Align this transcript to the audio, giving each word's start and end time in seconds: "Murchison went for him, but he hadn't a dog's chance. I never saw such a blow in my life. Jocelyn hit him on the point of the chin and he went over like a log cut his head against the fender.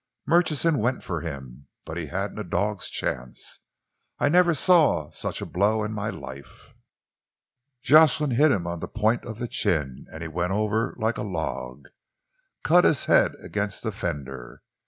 "Murchison 0.25 0.79
went 0.79 1.03
for 1.03 1.21
him, 1.21 1.67
but 1.85 1.95
he 1.95 2.07
hadn't 2.07 2.39
a 2.39 2.43
dog's 2.43 2.89
chance. 2.89 3.59
I 4.17 4.29
never 4.29 4.55
saw 4.55 5.11
such 5.11 5.43
a 5.43 5.45
blow 5.45 5.83
in 5.83 5.93
my 5.93 6.09
life. 6.09 6.73
Jocelyn 7.83 8.31
hit 8.31 8.49
him 8.51 8.65
on 8.65 8.79
the 8.79 8.87
point 8.87 9.23
of 9.25 9.37
the 9.37 9.47
chin 9.47 10.07
and 10.11 10.23
he 10.23 10.27
went 10.27 10.53
over 10.53 10.95
like 10.97 11.19
a 11.19 11.21
log 11.21 11.85
cut 12.63 12.83
his 12.83 13.05
head 13.05 13.33
against 13.43 13.83
the 13.83 13.91
fender. 13.91 14.63